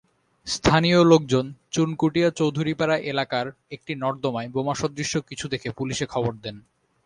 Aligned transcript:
স্থানীয় 0.47 0.99
লোকজন 1.03 1.45
চুনকুটিয়া 1.71 2.29
চৌধুরীপাড়া 2.31 2.97
এলাকার 3.11 3.45
একটি 3.71 3.91
নর্দমায় 3.95 4.49
বোমাসদৃশ 4.49 5.11
কিছু 5.29 5.45
দেখে 5.47 5.69
পুলিশে 5.71 6.05
খবর 6.05 6.33
দেন। 6.43 6.55